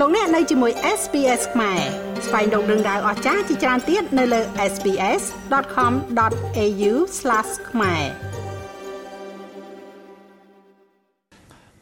[0.00, 1.80] លោកអ្នកនៅជាមួយ SPS ខ្មែរ
[2.26, 4.40] ស្វែងរកដឹងដៅអស្ចារ្យជាច្រើនទៀតនៅលើ
[4.72, 6.92] SPS.com.au/
[7.70, 8.04] ខ្មែរ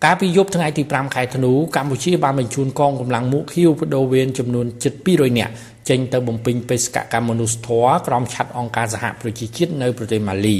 [0.04, 5.53] កាលពីយប់ថ្ងៃទី5ខែធ្នូកម្ពុជាបានបញ្ជូនកងកម្លាំងមុខឃីវបដូវវេនចំនួនជិត200នាក់
[5.89, 10.57] ចេញទៅបំពេញបេសកកម្មមនុស្សធម៌ក្រោមឆ័ត្រអង្គការសហប្រជាជាតិនៅប្រទេសម៉ាលី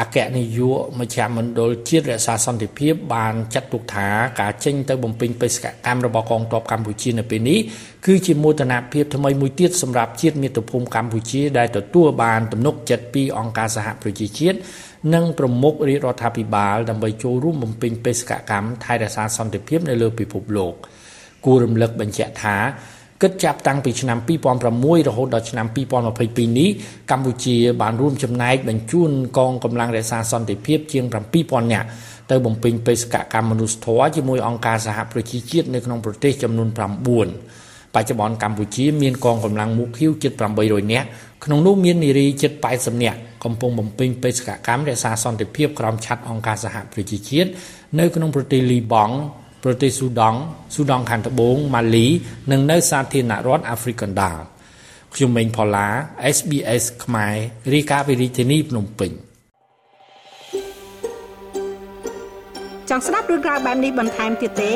[0.00, 4.08] អគ្គនាយកមជ្ឈមណ្ឌលជាតិរក្សាសន្តិភាពបានចាត់ទុកថា
[4.40, 7.58] ការចេញទៅបំពេញបេសកកម្មរបស់កងទ័ពកម្ពុជានៅពេលនេះ
[8.06, 14.58] គឺជាមោទនភាពថ្មីមួយទៀតសម្រាប់ជាតិមាតុភូមិកម្ពុជាដែលទទួលបានទំនុកចិត្តពីអង្គការសហប្រជាជាតិ
[15.14, 20.74] និងប្រមុខរាជរដ្ឋាភិបាលដើម្បីចូលរួមបំពេញបេសកកម្មថែរក្សាសន្តិភាពនៅលើពិភពលោក
[21.46, 22.56] គួររំលឹកបញ្ជាក់ថា
[23.22, 24.18] គិតចាប់តាំងពីឆ្នាំ
[24.62, 25.66] 2006រហូតដល់ឆ្នាំ
[26.12, 26.70] 2022នេះ
[27.10, 31.04] កម្ពុជាបានរួមចំណែកបញ្ជូនកងកម្លាំងរក្សាសន្តិភាពជាង
[31.38, 31.86] 7000នាក់
[32.30, 41.06] ទៅបំពេញបេសកកម្មមនុស្សធម៌ជាមួយអង្គការសហប្រជាជាតិនៅក្នុងប្រទេសចំនួន9បច្ចុប្បន្នកម្ពុជាមានកងកម្លាំងមុខឃីវជិត800នាក់
[41.44, 47.50] ក្នុងនោះមាននារីជិត80នាក់កំពុងបំពេញបេសកកម្មរក្សាសន្តិភាពក្រោមឆ័ត្រអង្គការសហប្រជាជាតិ
[47.98, 49.16] នៅក្នុងប្រទេសលីបង់
[49.64, 50.38] ប្រទេសស៊ូដង់
[50.74, 52.06] ស៊ូដង់ខាងត្បូងម៉ាលី
[52.52, 54.38] និងនៅសាធារណរដ្ឋអាហ្វ្រិកកណ្ដាល
[55.14, 55.88] ខ្ញុំម៉េងផល្លា
[56.36, 57.34] SBS ខ្មែរ
[57.74, 59.10] រាយការណ៍ពីរាជធានីភ្នំពេញ
[62.90, 64.72] ចង់ស្ដាប់រឿងរ៉ាវបែបនេះបន្ថែមទៀតទេ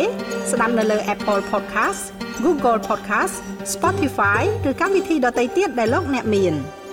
[0.52, 2.02] ស្ដាប់នៅលើ Apple Podcast
[2.44, 3.34] Google Podcast
[3.74, 6.54] Spotify ឬកម្មវិធីដទៃទៀតដែលលោកអ្នកមាន។